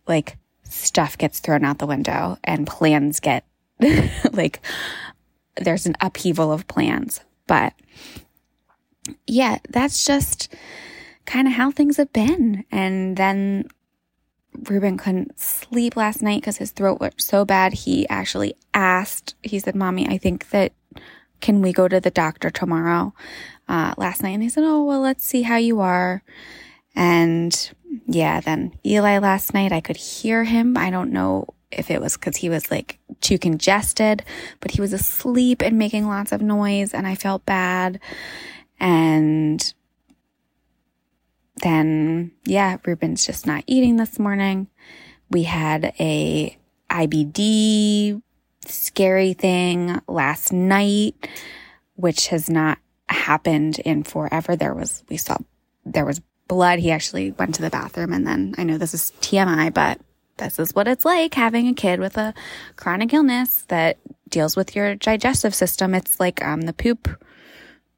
like 0.06 0.36
stuff 0.64 1.16
gets 1.16 1.40
thrown 1.40 1.64
out 1.64 1.78
the 1.78 1.86
window 1.86 2.38
and 2.44 2.66
plans 2.66 3.20
get 3.20 3.46
like 4.32 4.60
there's 5.56 5.86
an 5.86 5.96
upheaval 6.00 6.52
of 6.52 6.66
plans. 6.66 7.20
But 7.46 7.72
yeah, 9.26 9.58
that's 9.70 10.04
just 10.04 10.54
kind 11.26 11.46
of 11.46 11.54
how 11.54 11.70
things 11.70 11.96
have 11.96 12.12
been. 12.12 12.64
And 12.70 13.16
then 13.16 13.68
Ruben 14.68 14.96
couldn't 14.96 15.38
sleep 15.38 15.96
last 15.96 16.22
night 16.22 16.40
because 16.40 16.56
his 16.56 16.70
throat 16.70 17.00
was 17.00 17.12
so 17.18 17.44
bad. 17.44 17.72
He 17.72 18.08
actually 18.08 18.54
asked, 18.72 19.34
he 19.42 19.58
said, 19.58 19.74
Mommy, 19.74 20.08
I 20.08 20.18
think 20.18 20.50
that 20.50 20.72
can 21.40 21.60
we 21.60 21.72
go 21.72 21.86
to 21.88 22.00
the 22.00 22.10
doctor 22.10 22.50
tomorrow? 22.50 23.12
Uh, 23.68 23.94
last 23.96 24.22
night. 24.22 24.30
And 24.30 24.42
they 24.42 24.48
said, 24.48 24.64
Oh, 24.64 24.84
well, 24.84 25.00
let's 25.00 25.24
see 25.24 25.42
how 25.42 25.56
you 25.56 25.80
are. 25.80 26.22
And 26.94 27.70
yeah, 28.06 28.40
then 28.40 28.78
Eli 28.84 29.18
last 29.18 29.52
night, 29.52 29.72
I 29.72 29.80
could 29.80 29.96
hear 29.96 30.44
him. 30.44 30.76
I 30.76 30.90
don't 30.90 31.12
know 31.12 31.48
if 31.70 31.90
it 31.90 32.00
was 32.00 32.16
because 32.16 32.36
he 32.36 32.48
was 32.48 32.70
like 32.70 32.98
too 33.20 33.38
congested, 33.38 34.24
but 34.60 34.70
he 34.70 34.80
was 34.80 34.92
asleep 34.92 35.62
and 35.62 35.78
making 35.78 36.06
lots 36.06 36.32
of 36.32 36.40
noise 36.40 36.94
and 36.94 37.06
I 37.06 37.14
felt 37.14 37.44
bad. 37.44 38.00
And 38.78 39.74
then 41.62 42.32
yeah, 42.44 42.78
Ruben's 42.84 43.26
just 43.26 43.46
not 43.46 43.64
eating 43.66 43.96
this 43.96 44.18
morning. 44.18 44.68
We 45.30 45.44
had 45.44 45.94
a 45.98 46.56
IBD 46.90 48.22
scary 48.66 49.32
thing 49.32 50.00
last 50.08 50.52
night, 50.52 51.28
which 51.94 52.28
has 52.28 52.50
not 52.50 52.78
happened 53.08 53.78
in 53.80 54.02
forever. 54.02 54.56
There 54.56 54.74
was, 54.74 55.04
we 55.08 55.16
saw, 55.16 55.36
there 55.84 56.04
was 56.04 56.20
blood. 56.48 56.78
He 56.78 56.90
actually 56.90 57.32
went 57.32 57.54
to 57.56 57.62
the 57.62 57.70
bathroom 57.70 58.12
and 58.12 58.26
then 58.26 58.54
I 58.58 58.64
know 58.64 58.78
this 58.78 58.94
is 58.94 59.12
TMI, 59.20 59.72
but 59.72 60.00
this 60.36 60.58
is 60.58 60.74
what 60.74 60.88
it's 60.88 61.04
like 61.04 61.34
having 61.34 61.68
a 61.68 61.74
kid 61.74 61.98
with 61.98 62.16
a 62.18 62.34
chronic 62.76 63.12
illness 63.14 63.64
that 63.68 63.98
deals 64.28 64.56
with 64.56 64.76
your 64.76 64.94
digestive 64.94 65.54
system. 65.54 65.94
It's 65.94 66.20
like, 66.20 66.44
um, 66.44 66.62
the 66.62 66.72
poop 66.72 67.08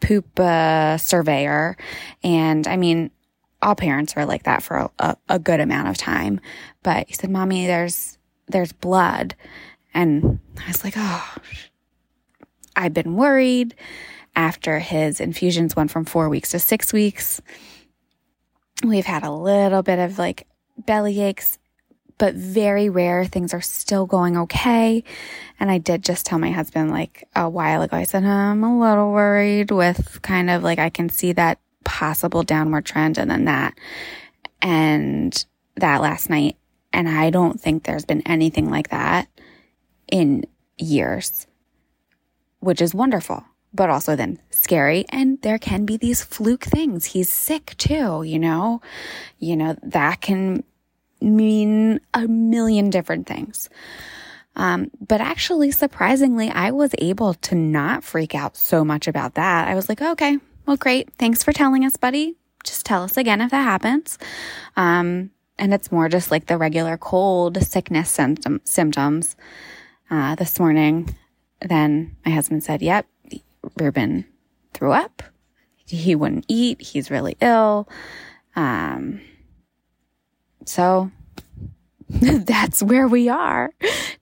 poop 0.00 0.38
uh, 0.38 0.96
surveyor. 0.96 1.76
And 2.22 2.66
I 2.66 2.76
mean, 2.76 3.10
all 3.60 3.74
parents 3.74 4.16
are 4.16 4.26
like 4.26 4.44
that 4.44 4.62
for 4.62 4.90
a, 4.98 5.16
a, 5.28 5.38
good 5.38 5.60
amount 5.60 5.88
of 5.88 5.96
time. 5.96 6.40
But 6.82 7.08
he 7.08 7.14
said, 7.14 7.30
Mommy, 7.30 7.66
there's, 7.66 8.18
there's 8.46 8.72
blood. 8.72 9.34
And 9.92 10.38
I 10.64 10.68
was 10.68 10.84
like, 10.84 10.94
oh, 10.96 11.34
I've 12.76 12.94
been 12.94 13.16
worried 13.16 13.74
after 14.36 14.78
his 14.78 15.20
infusions 15.20 15.74
went 15.74 15.90
from 15.90 16.04
four 16.04 16.28
weeks 16.28 16.50
to 16.50 16.60
six 16.60 16.92
weeks. 16.92 17.40
We've 18.84 19.06
had 19.06 19.24
a 19.24 19.32
little 19.32 19.82
bit 19.82 19.98
of 19.98 20.18
like 20.18 20.46
belly 20.76 21.20
aches, 21.20 21.58
but 22.18 22.34
very 22.34 22.88
rare. 22.88 23.24
Things 23.24 23.52
are 23.52 23.60
still 23.60 24.06
going 24.06 24.36
okay. 24.36 25.02
And 25.58 25.70
I 25.70 25.78
did 25.78 26.04
just 26.04 26.24
tell 26.24 26.38
my 26.38 26.52
husband 26.52 26.92
like 26.92 27.26
a 27.34 27.48
while 27.48 27.82
ago, 27.82 27.96
I 27.96 28.04
said, 28.04 28.24
I'm 28.24 28.62
a 28.62 28.78
little 28.78 29.10
worried 29.10 29.72
with 29.72 30.22
kind 30.22 30.48
of 30.48 30.62
like 30.62 30.78
I 30.78 30.90
can 30.90 31.08
see 31.08 31.32
that 31.32 31.58
possible 31.88 32.42
downward 32.42 32.84
trend 32.84 33.16
and 33.16 33.30
then 33.30 33.46
that. 33.46 33.74
And 34.60 35.44
that 35.76 36.02
last 36.02 36.28
night. 36.28 36.56
And 36.92 37.08
I 37.08 37.30
don't 37.30 37.60
think 37.60 37.84
there's 37.84 38.04
been 38.04 38.22
anything 38.26 38.70
like 38.70 38.90
that 38.90 39.28
in 40.10 40.44
years, 40.76 41.46
which 42.60 42.80
is 42.80 42.94
wonderful, 42.94 43.44
but 43.72 43.90
also 43.90 44.16
then 44.16 44.38
scary. 44.50 45.04
And 45.10 45.40
there 45.42 45.58
can 45.58 45.86
be 45.86 45.96
these 45.96 46.22
fluke 46.22 46.64
things. 46.64 47.06
He's 47.06 47.30
sick 47.30 47.74
too, 47.78 48.22
you 48.22 48.38
know, 48.38 48.80
you 49.38 49.56
know, 49.56 49.76
that 49.82 50.20
can 50.20 50.64
mean 51.20 52.00
a 52.14 52.26
million 52.26 52.90
different 52.90 53.26
things. 53.26 53.68
Um, 54.56 54.90
but 55.06 55.20
actually, 55.20 55.70
surprisingly, 55.70 56.50
I 56.50 56.72
was 56.72 56.90
able 56.98 57.34
to 57.34 57.54
not 57.54 58.02
freak 58.02 58.34
out 58.34 58.56
so 58.56 58.84
much 58.84 59.06
about 59.06 59.34
that. 59.34 59.68
I 59.68 59.74
was 59.76 59.88
like, 59.88 60.02
okay, 60.02 60.38
well, 60.68 60.76
great. 60.76 61.08
Thanks 61.14 61.42
for 61.42 61.54
telling 61.54 61.82
us, 61.86 61.96
buddy. 61.96 62.36
Just 62.62 62.84
tell 62.84 63.02
us 63.02 63.16
again 63.16 63.40
if 63.40 63.50
that 63.52 63.62
happens. 63.62 64.18
Um, 64.76 65.30
and 65.58 65.72
it's 65.72 65.90
more 65.90 66.10
just 66.10 66.30
like 66.30 66.44
the 66.44 66.58
regular 66.58 66.98
cold 66.98 67.56
sickness 67.64 68.10
symptom, 68.10 68.60
symptoms. 68.64 69.34
Uh, 70.10 70.34
this 70.34 70.60
morning, 70.60 71.16
then 71.62 72.16
my 72.24 72.32
husband 72.32 72.62
said, 72.62 72.82
yep, 72.82 73.06
Ruben 73.80 74.26
threw 74.74 74.92
up. 74.92 75.22
He 75.86 76.14
wouldn't 76.14 76.44
eat. 76.48 76.82
He's 76.82 77.10
really 77.10 77.38
ill. 77.40 77.88
Um, 78.54 79.22
so 80.66 81.10
that's 82.10 82.82
where 82.82 83.06
we 83.06 83.28
are. 83.28 83.72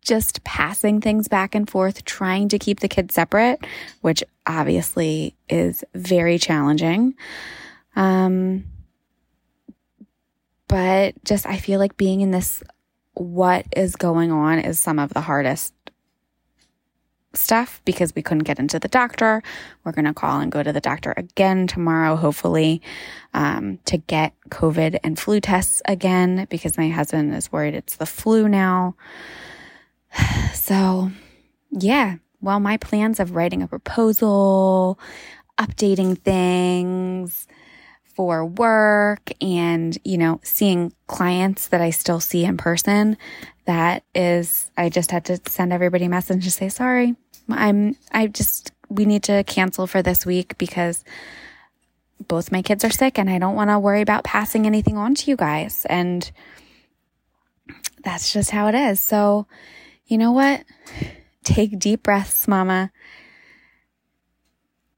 Just 0.03 0.43
passing 0.45 1.01
things 1.01 1.29
back 1.29 1.55
and 1.55 1.69
forth, 1.69 2.05
trying 2.05 2.49
to 2.49 2.59
keep 2.59 2.81
the 2.81 2.89
kids 2.89 3.15
separate, 3.15 3.65
which 4.01 4.25
obviously 4.47 5.37
is 5.49 5.85
very 5.95 6.39
challenging. 6.39 7.15
Um, 7.95 8.65
but 10.69 11.15
just, 11.25 11.47
I 11.47 11.59
feel 11.59 11.79
like 11.79 11.97
being 11.97 12.21
in 12.21 12.33
this, 12.33 12.63
what 13.15 13.67
is 13.77 13.95
going 13.95 14.33
on 14.33 14.59
is 14.59 14.79
some 14.79 14.99
of 14.99 15.15
the 15.15 15.21
hardest 15.21 15.73
stuff 17.37 17.81
because 17.85 18.15
we 18.15 18.23
couldn't 18.23 18.45
get 18.45 18.59
into 18.59 18.79
the 18.79 18.89
doctor. 18.89 19.43
We're 19.85 19.93
going 19.93 20.07
to 20.07 20.15
call 20.15 20.41
and 20.41 20.51
go 20.51 20.63
to 20.63 20.73
the 20.73 20.81
doctor 20.81 21.15
again 21.17 21.67
tomorrow, 21.67 22.17
hopefully, 22.17 22.83
um, 23.35 23.79
to 23.87 23.99
get 23.99 24.35
COVID 24.51 24.99
and 25.03 25.19
flu 25.19 25.41
tests 25.41 25.83
again 25.87 26.47
because 26.51 26.79
my 26.79 26.89
husband 26.89 27.35
is 27.35 27.53
worried 27.53 27.75
it's 27.75 27.97
the 27.97 28.07
flu 28.07 28.49
now. 28.49 28.97
So, 30.55 31.13
yeah. 31.71 32.17
Well, 32.41 32.59
my 32.59 32.77
plans 32.77 33.21
of 33.21 33.37
writing 33.37 33.63
a 33.63 33.69
proposal, 33.69 34.99
updating 35.59 36.19
things, 36.19 37.47
for 38.17 38.47
work 38.47 39.31
and, 39.43 39.97
you 40.03 40.17
know, 40.17 40.41
seeing 40.43 40.91
clients 41.07 41.69
that 41.69 41.83
I 41.83 41.91
still 41.91 42.19
see 42.19 42.45
in 42.45 42.57
person. 42.57 43.19
That 43.67 44.05
is, 44.15 44.71
I 44.77 44.89
just 44.89 45.11
had 45.11 45.27
to 45.27 45.39
send 45.47 45.73
everybody 45.73 46.07
a 46.07 46.09
message 46.09 46.45
to 46.45 46.51
say, 46.51 46.71
sorry, 46.71 47.15
I'm, 47.49 47.97
I 48.13 48.27
just, 48.27 48.73
we 48.89 49.05
need 49.05 49.25
to 49.25 49.45
cancel 49.45 49.87
for 49.87 50.03
this 50.03 50.27
week 50.27 50.59
because 50.59 51.05
both 52.29 52.53
my 52.53 52.63
kids 52.63 52.85
are 52.85 52.91
sick 52.91 53.19
and 53.19 53.29
I 53.29 53.39
don't 53.39 53.55
want 53.55 53.71
to 53.71 53.79
worry 53.79 54.01
about 54.01 54.25
passing 54.25 54.67
anything 54.67 54.97
on 54.97 55.15
to 55.15 55.31
you 55.31 55.37
guys. 55.37 55.87
And 55.89 56.31
that's 58.03 58.33
just 58.33 58.51
how 58.51 58.69
it 58.69 58.75
is. 58.75 59.01
So, 59.01 59.47
you 60.07 60.19
know 60.19 60.33
what? 60.33 60.65
Take 61.45 61.79
deep 61.79 62.03
breaths, 62.03 62.49
mama. 62.49 62.91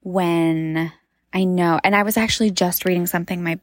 When 0.01 0.91
I 1.33 1.43
know, 1.43 1.79
and 1.83 1.95
I 1.95 2.03
was 2.03 2.17
actually 2.17 2.51
just 2.51 2.85
reading 2.85 3.05
something 3.05 3.43
my 3.43 3.59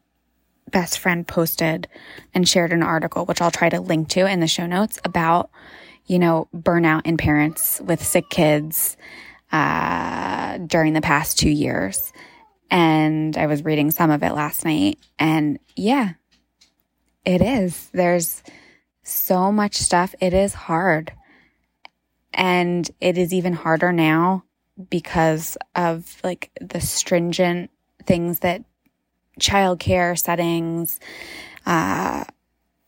best 0.71 0.99
friend 0.99 1.26
posted 1.26 1.88
and 2.35 2.49
shared 2.49 2.73
an 2.73 2.83
article, 2.83 3.25
which 3.25 3.40
I'll 3.40 3.50
try 3.50 3.69
to 3.69 3.81
link 3.81 4.09
to 4.11 4.31
in 4.31 4.40
the 4.40 4.47
show 4.47 4.66
notes 4.66 5.00
about 5.05 5.50
you 6.07 6.19
know, 6.19 6.49
burnout 6.55 7.03
in 7.05 7.17
parents 7.17 7.81
with 7.85 8.05
sick 8.05 8.29
kids 8.31 8.97
uh, 9.53 10.59
during 10.59 10.93
the 10.93 11.01
past 11.01 11.39
two 11.39 11.51
years. 11.51 12.13
And 12.71 13.37
I 13.37 13.47
was 13.47 13.65
reading 13.65 13.91
some 13.91 14.11
of 14.11 14.23
it 14.23 14.33
last 14.33 14.65
night. 14.65 14.99
And 15.19 15.59
yeah, 15.77 16.15
it 17.25 17.43
is. 17.43 17.89
There's 17.93 18.43
so 19.03 19.53
much 19.53 19.77
stuff. 19.77 20.15
It 20.21 20.35
is 20.35 20.55
hard. 20.55 21.13
And 22.35 22.89
it 23.01 23.19
is 23.19 23.33
even 23.33 23.53
harder 23.53 23.93
now 23.93 24.45
because 24.91 25.57
of 25.75 26.21
like 26.23 26.51
the 26.61 26.81
stringent 26.81 27.71
things 28.05 28.41
that 28.41 28.63
childcare 29.41 30.19
settings, 30.19 31.01
uh, 31.65 32.25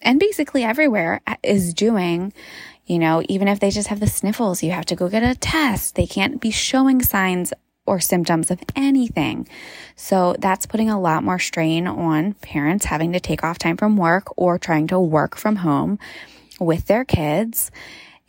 and 0.01 0.21
basically 0.21 0.65
everywhere 0.65 1.21
is 1.43 1.75
doing. 1.75 2.33
You 2.88 2.99
know, 2.99 3.23
even 3.28 3.49
if 3.49 3.61
they 3.61 3.71
just 3.71 3.88
have 3.88 4.00
the 4.00 4.07
sniffles, 4.07 4.62
you 4.62 4.71
have 4.71 4.87
to 4.87 4.97
go 4.97 5.11
get 5.11 5.23
a 5.23 5.35
test. 5.35 5.95
They 5.95 6.07
can't 6.07 6.40
be 6.40 6.50
showing 6.50 7.02
signs 7.02 7.52
or 7.85 8.00
symptoms 8.00 8.50
of 8.50 8.61
anything. 8.75 9.47
So 9.95 10.35
that's 10.38 10.64
putting 10.64 10.88
a 10.88 10.99
lot 10.99 11.23
more 11.23 11.38
strain 11.38 11.87
on 11.87 12.33
parents 12.35 12.87
having 12.87 13.12
to 13.12 13.21
take 13.21 13.45
off 13.45 13.59
time 13.59 13.76
from 13.76 13.99
work 13.99 14.33
or 14.38 14.59
trying 14.59 14.87
to 14.88 14.99
work 14.99 15.37
from 15.37 15.57
home 15.57 15.99
with 16.59 16.87
their 16.87 17.04
kids 17.04 17.71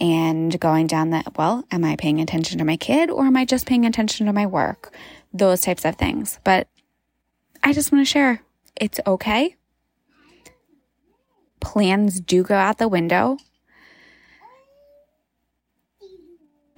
and 0.01 0.59
going 0.59 0.87
down 0.87 1.11
that, 1.11 1.37
well, 1.37 1.65
am 1.71 1.85
I 1.85 1.95
paying 1.95 2.19
attention 2.19 2.57
to 2.59 2.65
my 2.65 2.75
kid 2.75 3.09
or 3.09 3.25
am 3.25 3.37
I 3.37 3.45
just 3.45 3.65
paying 3.65 3.85
attention 3.85 4.27
to 4.27 4.33
my 4.33 4.45
work? 4.45 4.93
Those 5.33 5.61
types 5.61 5.85
of 5.85 5.95
things. 5.95 6.39
But 6.43 6.67
I 7.63 7.71
just 7.71 7.91
want 7.91 8.05
to 8.05 8.11
share 8.11 8.43
it's 8.75 8.99
okay. 9.07 9.55
Plans 11.61 12.19
do 12.19 12.43
go 12.43 12.55
out 12.55 12.77
the 12.77 12.87
window 12.87 13.37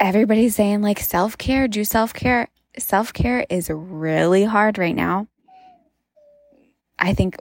everybody's 0.01 0.55
saying 0.55 0.81
like 0.81 0.99
self 0.99 1.37
care, 1.37 1.67
do 1.67 1.85
self 1.85 2.13
care. 2.13 2.49
Self 2.77 3.13
care 3.13 3.45
is 3.49 3.69
really 3.69 4.43
hard 4.43 4.77
right 4.77 4.95
now. 4.95 5.27
I 6.99 7.13
think 7.13 7.37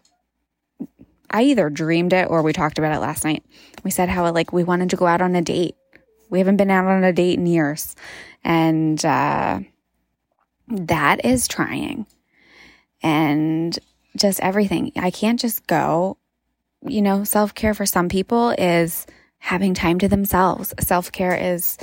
I 1.31 1.43
either 1.45 1.71
dreamed 1.71 2.12
it 2.12 2.29
or 2.29 2.43
we 2.43 2.52
talked 2.52 2.79
about 2.79 2.95
it 2.95 3.00
last 3.00 3.25
night. 3.25 3.45
We 3.83 3.90
said 3.90 4.09
how 4.09 4.31
like 4.33 4.52
we 4.52 4.62
wanted 4.62 4.90
to 4.90 4.97
go 4.97 5.07
out 5.07 5.23
on 5.23 5.35
a 5.35 5.43
date. 5.43 5.75
We 6.29 6.38
haven't 6.38 6.59
been 6.59 6.71
out 6.71 6.87
on 6.87 7.02
a 7.02 7.12
date 7.12 7.38
in 7.38 7.47
years. 7.47 7.97
And 8.45 9.02
uh, 9.05 9.61
that 10.69 11.25
is 11.25 11.49
trying. 11.49 12.07
And 13.02 13.79
just 14.17 14.40
everything. 14.40 14.93
I 14.97 15.11
can't 15.11 15.40
just 15.40 15.67
go. 15.67 16.19
You 16.87 17.02
know, 17.02 17.25
self 17.25 17.55
care 17.55 17.75
for 17.75 17.87
some 17.87 18.09
people 18.09 18.50
is 18.50 19.07
having 19.38 19.75
time 19.75 19.99
to 19.99 20.09
themselves. 20.09 20.75
Self 20.81 21.12
care 21.12 21.35
is 21.35 21.79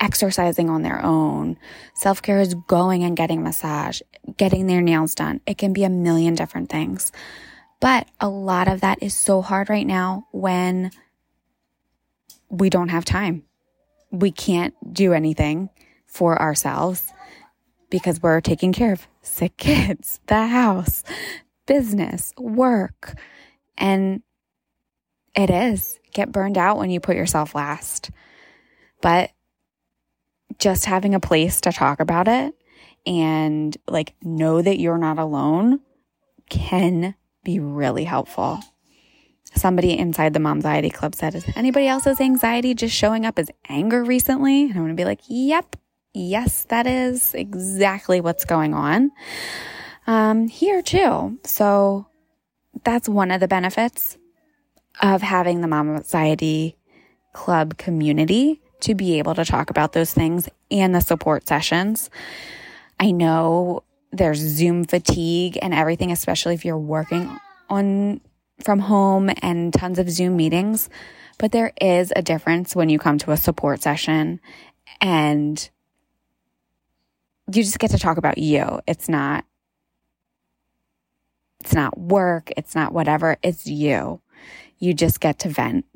exercising 0.00 0.70
on 0.70 0.82
their 0.82 1.04
own. 1.04 1.56
Self 1.94 2.22
care 2.22 2.40
is 2.40 2.54
going 2.66 3.02
and 3.04 3.16
getting 3.16 3.42
massage, 3.42 4.00
getting 4.36 4.66
their 4.66 4.80
nails 4.80 5.14
done. 5.14 5.40
It 5.46 5.58
can 5.58 5.72
be 5.72 5.84
a 5.84 5.90
million 5.90 6.34
different 6.34 6.70
things. 6.70 7.12
But 7.80 8.08
a 8.20 8.28
lot 8.28 8.68
of 8.68 8.80
that 8.80 9.02
is 9.02 9.14
so 9.14 9.42
hard 9.42 9.68
right 9.68 9.86
now 9.86 10.26
when 10.32 10.90
we 12.48 12.70
don't 12.70 12.88
have 12.88 13.04
time. 13.04 13.44
We 14.10 14.30
can't 14.30 14.74
do 14.92 15.12
anything 15.12 15.70
for 16.06 16.40
ourselves 16.40 17.12
because 17.90 18.22
we're 18.22 18.40
taking 18.40 18.72
care 18.72 18.92
of 18.92 19.06
sick 19.22 19.56
kids, 19.56 20.20
the 20.28 20.46
house, 20.46 21.02
business, 21.66 22.32
work. 22.38 23.14
And 23.76 24.22
it 25.34 25.50
is 25.50 25.98
get 26.12 26.32
burned 26.32 26.56
out 26.56 26.78
when 26.78 26.90
you 26.90 27.00
put 27.00 27.16
yourself 27.16 27.54
last. 27.54 28.10
But 29.02 29.30
just 30.58 30.84
having 30.84 31.14
a 31.14 31.20
place 31.20 31.60
to 31.62 31.72
talk 31.72 32.00
about 32.00 32.28
it 32.28 32.54
and 33.06 33.76
like 33.88 34.14
know 34.22 34.62
that 34.62 34.78
you're 34.78 34.98
not 34.98 35.18
alone 35.18 35.80
can 36.48 37.14
be 37.44 37.60
really 37.60 38.04
helpful. 38.04 38.60
Somebody 39.54 39.96
inside 39.96 40.32
the 40.32 40.40
Momxiety 40.40 40.92
Club 40.92 41.14
said, 41.14 41.34
Is 41.34 41.44
anybody 41.54 41.86
else's 41.86 42.20
anxiety 42.20 42.74
just 42.74 42.94
showing 42.94 43.24
up 43.24 43.38
as 43.38 43.50
anger 43.68 44.02
recently? 44.02 44.62
And 44.62 44.72
I'm 44.72 44.78
going 44.78 44.88
to 44.88 44.94
be 44.94 45.04
like, 45.04 45.20
Yep, 45.28 45.76
yes, 46.12 46.64
that 46.64 46.86
is 46.86 47.34
exactly 47.34 48.20
what's 48.20 48.44
going 48.44 48.74
on 48.74 49.12
um, 50.06 50.48
here 50.48 50.82
too. 50.82 51.38
So 51.44 52.06
that's 52.84 53.08
one 53.08 53.30
of 53.30 53.40
the 53.40 53.48
benefits 53.48 54.18
of 55.00 55.22
having 55.22 55.60
the 55.60 55.68
Mom 55.68 55.94
Anxiety 55.96 56.76
Club 57.32 57.76
community 57.78 58.60
to 58.84 58.94
be 58.94 59.18
able 59.18 59.34
to 59.34 59.44
talk 59.44 59.70
about 59.70 59.92
those 59.92 60.12
things 60.12 60.48
and 60.70 60.94
the 60.94 61.00
support 61.00 61.46
sessions. 61.48 62.10
I 63.00 63.10
know 63.10 63.82
there's 64.12 64.38
Zoom 64.38 64.84
fatigue 64.84 65.58
and 65.60 65.74
everything, 65.74 66.12
especially 66.12 66.54
if 66.54 66.64
you're 66.64 66.78
working 66.78 67.38
on 67.68 68.20
from 68.62 68.78
home 68.78 69.30
and 69.42 69.72
tons 69.72 69.98
of 69.98 70.10
Zoom 70.10 70.36
meetings. 70.36 70.88
But 71.38 71.52
there 71.52 71.72
is 71.80 72.12
a 72.14 72.22
difference 72.22 72.76
when 72.76 72.88
you 72.88 72.98
come 72.98 73.18
to 73.18 73.32
a 73.32 73.36
support 73.36 73.82
session 73.82 74.40
and 75.00 75.68
you 77.52 77.62
just 77.62 77.78
get 77.78 77.90
to 77.90 77.98
talk 77.98 78.18
about 78.18 78.38
you. 78.38 78.80
It's 78.86 79.08
not 79.08 79.44
it's 81.60 81.74
not 81.74 81.98
work, 81.98 82.52
it's 82.58 82.74
not 82.74 82.92
whatever, 82.92 83.38
it's 83.42 83.66
you. 83.66 84.20
You 84.78 84.92
just 84.92 85.18
get 85.18 85.38
to 85.40 85.48
vent. 85.48 85.86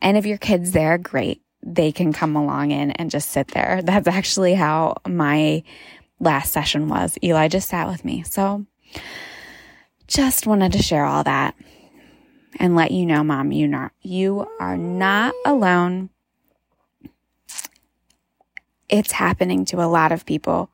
And 0.00 0.16
if 0.16 0.24
your 0.24 0.38
kid's 0.38 0.72
there, 0.72 0.96
great. 0.96 1.42
They 1.68 1.90
can 1.90 2.12
come 2.12 2.36
along 2.36 2.70
in 2.70 2.92
and 2.92 3.10
just 3.10 3.30
sit 3.32 3.48
there. 3.48 3.80
That's 3.82 4.06
actually 4.06 4.54
how 4.54 4.96
my 5.06 5.64
last 6.20 6.52
session 6.52 6.88
was. 6.88 7.18
Eli 7.22 7.48
just 7.48 7.68
sat 7.68 7.88
with 7.88 8.04
me. 8.04 8.22
So 8.22 8.64
just 10.06 10.46
wanted 10.46 10.72
to 10.72 10.82
share 10.82 11.04
all 11.04 11.24
that 11.24 11.56
and 12.58 12.76
let 12.76 12.92
you 12.92 13.04
know, 13.04 13.24
mom, 13.24 13.50
you 13.50 13.66
not 13.66 13.92
you 14.00 14.46
are 14.60 14.76
not 14.76 15.34
alone. 15.44 16.10
It's 18.88 19.12
happening 19.12 19.64
to 19.66 19.82
a 19.82 19.90
lot 19.90 20.12
of 20.12 20.24
people. 20.24 20.70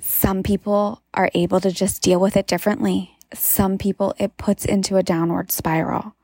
Some 0.00 0.44
people 0.44 1.02
are 1.12 1.30
able 1.34 1.60
to 1.60 1.72
just 1.72 2.02
deal 2.02 2.20
with 2.20 2.36
it 2.36 2.46
differently. 2.46 3.18
Some 3.34 3.76
people 3.78 4.14
it 4.18 4.36
puts 4.36 4.64
into 4.64 4.96
a 4.96 5.02
downward 5.02 5.50
spiral. 5.50 6.14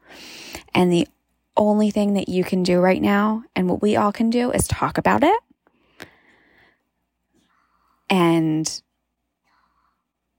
And 0.73 0.93
the 0.93 1.09
only 1.57 1.91
thing 1.91 2.15
that 2.15 2.29
you 2.29 2.45
can 2.45 2.63
do 2.63 2.81
right 2.81 3.03
now 3.03 3.45
and 3.55 3.69
what 3.69 3.83
we 3.83 3.97
all 3.97 4.13
can 4.13 4.31
do 4.31 4.51
is 4.51 4.67
talk 4.67 4.99
about 4.99 5.23
it 5.23 5.41
and 8.09 8.83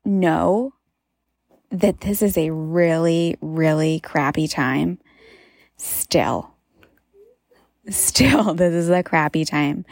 know 0.05 0.73
that 1.71 2.01
this 2.01 2.21
is 2.21 2.37
a 2.37 2.51
really, 2.51 3.35
really 3.41 3.99
crappy 3.99 4.47
time. 4.47 4.99
Still, 5.77 6.53
still, 7.89 8.53
this 8.53 8.73
is 8.73 8.89
a 8.89 9.03
crappy 9.03 9.43
time. 9.43 9.85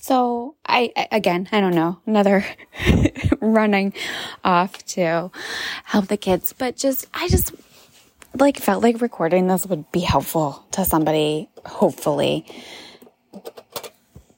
So 0.00 0.56
I, 0.66 0.92
again, 1.10 1.48
I 1.52 1.60
don't 1.60 1.74
know, 1.74 2.00
another 2.06 2.44
running 3.40 3.94
off 4.42 4.84
to 4.86 5.30
help 5.84 6.08
the 6.08 6.16
kids, 6.16 6.52
but 6.52 6.76
just, 6.76 7.06
I 7.14 7.28
just 7.28 7.54
like 8.34 8.58
felt 8.58 8.82
like 8.82 9.00
recording 9.00 9.46
this 9.46 9.66
would 9.66 9.90
be 9.92 10.00
helpful 10.00 10.64
to 10.72 10.84
somebody, 10.84 11.48
hopefully, 11.64 12.46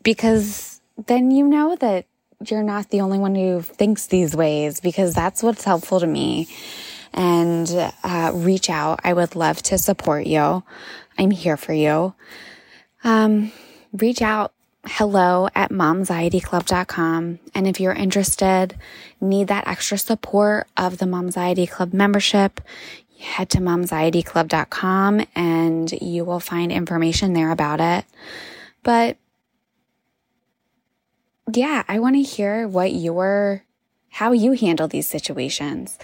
because 0.02 0.80
then 1.06 1.30
you 1.30 1.46
know 1.46 1.76
that 1.76 2.06
you're 2.44 2.62
not 2.62 2.90
the 2.90 3.00
only 3.00 3.18
one 3.18 3.34
who 3.34 3.62
thinks 3.62 4.06
these 4.06 4.36
ways 4.36 4.80
because 4.80 5.14
that's 5.14 5.42
what's 5.42 5.64
helpful 5.64 6.00
to 6.00 6.06
me. 6.06 6.48
And 7.14 7.68
uh, 8.04 8.32
reach 8.34 8.68
out. 8.68 9.00
I 9.02 9.14
would 9.14 9.34
love 9.34 9.62
to 9.64 9.78
support 9.78 10.26
you. 10.26 10.62
I'm 11.16 11.30
here 11.30 11.56
for 11.56 11.72
you. 11.72 12.14
Um, 13.04 13.52
reach 13.92 14.20
out 14.20 14.52
hello 14.88 15.48
at 15.54 15.70
momxietyclub.com. 15.70 17.38
And 17.54 17.66
if 17.66 17.80
you're 17.80 17.92
interested, 17.92 18.76
need 19.20 19.48
that 19.48 19.66
extra 19.66 19.98
support 19.98 20.68
of 20.76 20.98
the 20.98 21.06
Momxiety 21.06 21.68
Club 21.68 21.92
membership, 21.92 22.60
head 23.18 23.50
to 23.50 23.58
momxietyclub.com 23.58 25.26
and 25.34 25.92
you 26.00 26.24
will 26.24 26.40
find 26.40 26.72
information 26.72 27.32
there 27.32 27.50
about 27.50 27.80
it. 27.80 28.04
But 28.82 29.16
yeah, 31.52 31.84
I 31.88 31.98
want 31.98 32.16
to 32.16 32.22
hear 32.22 32.66
what 32.68 32.92
your, 32.92 33.64
how 34.10 34.32
you 34.32 34.52
handle 34.52 34.88
these 34.88 35.08
situations, 35.08 35.98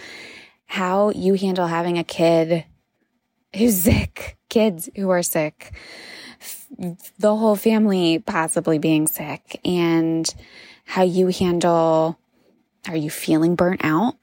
how 0.66 1.10
you 1.10 1.34
handle 1.34 1.66
having 1.66 1.98
a 1.98 2.04
kid 2.04 2.64
who's 3.56 3.76
sick, 3.82 4.36
kids 4.48 4.88
who 4.96 5.10
are 5.10 5.22
sick 5.22 5.72
the 7.18 7.36
whole 7.36 7.56
family 7.56 8.18
possibly 8.18 8.78
being 8.78 9.06
sick 9.06 9.60
and 9.64 10.34
how 10.84 11.02
you 11.02 11.28
handle 11.28 12.18
are 12.88 12.96
you 12.96 13.10
feeling 13.10 13.54
burnt 13.54 13.84
out? 13.84 14.16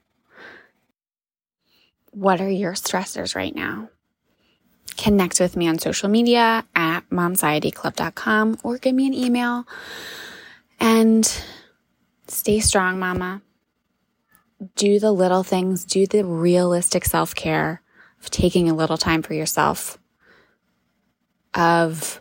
What 2.10 2.40
are 2.40 2.50
your 2.50 2.72
stressors 2.72 3.34
right 3.34 3.54
now? 3.54 3.90
Connect 4.96 5.40
with 5.40 5.56
me 5.56 5.68
on 5.68 5.78
social 5.78 6.08
media 6.08 6.64
at 6.74 7.08
momxietyclub.com 7.10 8.58
or 8.62 8.78
give 8.78 8.94
me 8.94 9.06
an 9.06 9.14
email 9.14 9.66
and 10.78 11.42
stay 12.26 12.60
strong, 12.60 12.98
mama. 12.98 13.42
Do 14.76 14.98
the 14.98 15.12
little 15.12 15.42
things, 15.42 15.84
do 15.84 16.06
the 16.06 16.24
realistic 16.24 17.04
self 17.04 17.34
care 17.34 17.82
of 18.20 18.30
taking 18.30 18.68
a 18.68 18.74
little 18.74 18.98
time 18.98 19.22
for 19.22 19.32
yourself, 19.32 19.98
of 21.54 22.20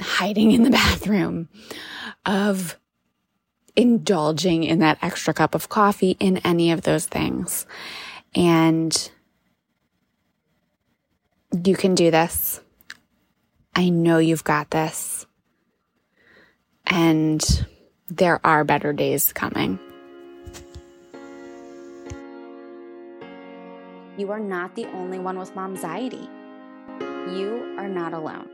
hiding 0.00 0.52
in 0.52 0.62
the 0.62 0.70
bathroom, 0.70 1.48
of 2.24 2.78
indulging 3.80 4.64
in 4.64 4.80
that 4.80 4.98
extra 5.00 5.32
cup 5.32 5.54
of 5.54 5.70
coffee, 5.70 6.14
in 6.20 6.36
any 6.38 6.70
of 6.70 6.82
those 6.82 7.06
things. 7.06 7.64
And 8.34 9.10
you 11.64 11.74
can 11.74 11.94
do 11.94 12.10
this. 12.10 12.60
I 13.74 13.88
know 13.88 14.18
you've 14.18 14.44
got 14.44 14.70
this. 14.70 15.24
And 16.86 17.42
there 18.08 18.44
are 18.44 18.64
better 18.64 18.92
days 18.92 19.32
coming. 19.32 19.78
You 24.18 24.30
are 24.30 24.40
not 24.40 24.74
the 24.76 24.84
only 24.92 25.18
one 25.18 25.38
with 25.38 25.54
momxiety. 25.54 26.28
You 27.34 27.76
are 27.78 27.88
not 27.88 28.12
alone 28.12 28.50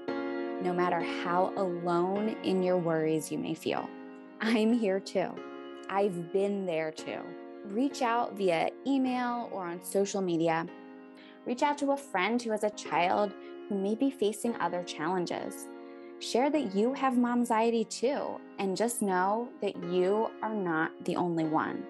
no 0.63 0.73
matter 0.73 1.01
how 1.23 1.53
alone 1.57 2.35
in 2.43 2.63
your 2.63 2.79
worries 2.79 3.31
you 3.31 3.39
may 3.39 3.55
feel. 3.55 3.89
I'm 4.41 4.73
here 4.73 5.01
too. 5.01 5.31
I've 5.89 6.33
been 6.33 6.67
there 6.67 6.91
too. 6.91 7.21
Reach 7.67 8.03
out 8.03 8.37
via 8.37 8.71
email 8.87 9.49
or 9.53 9.67
on 9.67 9.83
social 9.83 10.21
media. 10.21 10.67
Reach 11.47 11.63
out 11.63 11.79
to 11.79 11.93
a 11.93 11.97
friend 11.97 12.41
who 12.43 12.51
has 12.51 12.65
a 12.65 12.71
child 12.71 13.33
who 13.69 13.79
may 13.79 13.95
be 13.95 14.11
facing 14.11 14.55
other 14.57 14.83
challenges. 14.83 15.69
Share 16.19 16.51
that 16.51 16.75
you 16.75 16.93
have 16.95 17.15
momxiety 17.15 17.89
too, 17.89 18.41
and 18.59 18.77
just 18.77 19.03
know 19.03 19.49
that 19.61 19.77
you 19.85 20.31
are 20.43 20.55
not 20.55 20.93
the 21.05 21.17
only 21.17 21.45
one. 21.45 21.85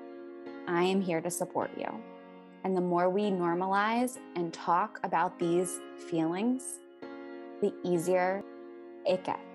I 0.68 0.82
am 0.82 1.00
here 1.00 1.20
to 1.20 1.30
support 1.30 1.70
you. 1.76 1.88
And 2.64 2.76
the 2.76 2.80
more 2.80 3.08
we 3.08 3.22
normalize 3.22 4.18
and 4.34 4.52
talk 4.52 4.98
about 5.04 5.38
these 5.38 5.80
feelings, 6.10 6.80
the 7.60 7.72
easier 7.84 8.42
it 9.04 9.24
gets. 9.24 9.45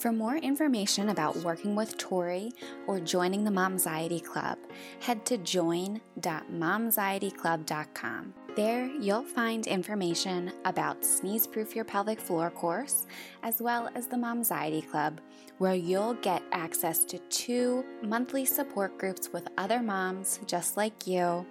For 0.00 0.10
more 0.12 0.36
information 0.36 1.10
about 1.10 1.36
working 1.44 1.76
with 1.76 1.98
Tori 1.98 2.52
or 2.86 3.00
joining 3.00 3.44
the 3.44 3.50
Momxiety 3.50 4.24
Club, 4.24 4.56
head 5.00 5.26
to 5.26 5.36
join.momxietyclub.com. 5.36 8.34
There, 8.56 8.86
you'll 8.86 9.24
find 9.24 9.66
information 9.66 10.52
about 10.64 11.04
Sneeze 11.04 11.46
Proof 11.46 11.76
Your 11.76 11.84
Pelvic 11.84 12.18
Floor 12.18 12.48
course, 12.48 13.06
as 13.42 13.60
well 13.60 13.90
as 13.94 14.06
the 14.06 14.16
Momxiety 14.16 14.90
Club, 14.90 15.20
where 15.58 15.74
you'll 15.74 16.14
get 16.14 16.42
access 16.50 17.04
to 17.04 17.18
two 17.28 17.84
monthly 18.02 18.46
support 18.46 18.96
groups 18.96 19.28
with 19.34 19.48
other 19.58 19.82
moms 19.82 20.40
just 20.46 20.78
like 20.78 21.06
you, 21.06 21.44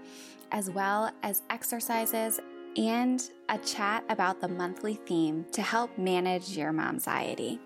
as 0.51 0.71
well 0.71 1.11
as 1.21 1.43
exercises 1.51 2.39
and 2.75 3.29
a 3.49 3.59
chat 3.59 4.03
about 4.09 4.41
the 4.41 4.47
monthly 4.47 4.95
theme 4.95 5.45
to 5.51 5.61
help 5.61 5.95
manage 5.99 6.57
your 6.57 6.71
momxiety. 6.71 7.59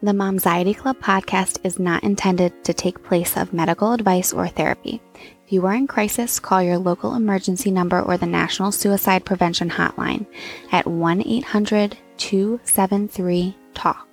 The 0.00 0.12
Momxiety 0.12 0.76
Club 0.76 1.00
podcast 1.00 1.58
is 1.64 1.80
not 1.80 2.04
intended 2.04 2.62
to 2.62 2.72
take 2.72 3.02
place 3.02 3.36
of 3.36 3.52
medical 3.52 3.92
advice 3.92 4.32
or 4.32 4.46
therapy. 4.46 5.02
If 5.44 5.52
you 5.52 5.66
are 5.66 5.74
in 5.74 5.88
crisis, 5.88 6.38
call 6.38 6.62
your 6.62 6.78
local 6.78 7.16
emergency 7.16 7.72
number 7.72 8.00
or 8.00 8.16
the 8.16 8.24
National 8.24 8.70
Suicide 8.70 9.24
Prevention 9.24 9.70
Hotline 9.70 10.24
at 10.70 10.86
1 10.86 11.22
800 11.26 11.98
273 12.16 13.56
TALK. 13.74 14.07